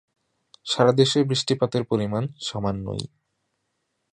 [0.65, 3.03] সারা দেশে বৃষ্টিপাতের পরিমাণ সামান্যই।